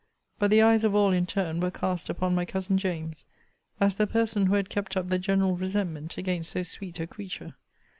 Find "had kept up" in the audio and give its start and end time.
4.55-5.09